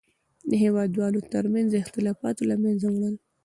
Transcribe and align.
د 0.49 0.51
هېوادوالو 0.63 1.21
تر 1.33 1.43
منځ 1.53 1.69
اختلافاتو 1.81 2.41
له 2.51 2.55
منځه 2.63 2.87
وړل. 2.95 3.15